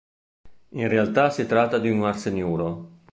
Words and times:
In 0.69 0.87
realtà 0.87 1.29
si 1.29 1.45
tratta 1.45 1.77
di 1.77 1.91
un 1.91 2.03
arseniuro. 2.03 2.89